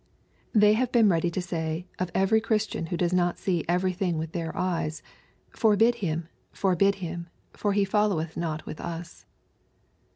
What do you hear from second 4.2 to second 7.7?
their eyes, "Forbid him 1 Forbid him 1